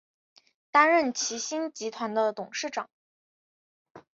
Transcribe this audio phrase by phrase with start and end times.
[0.71, 2.89] 担任齐星集团的董事长。